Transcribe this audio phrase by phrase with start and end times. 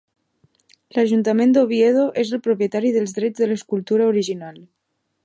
[0.95, 4.61] L'Ajuntament d'Oviedo és el propietari dels drets de l'escultura original.